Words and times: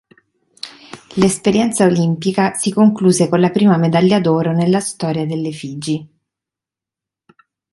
L'esperienza 1.17 1.85
olimpica 1.85 2.55
si 2.55 2.73
concluse 2.73 3.29
con 3.29 3.39
la 3.39 3.51
prima 3.51 3.77
medaglia 3.77 4.19
d'oro 4.19 4.51
nella 4.51 4.79
storia 4.79 5.27
delle 5.27 5.51
Figi. 5.51 6.07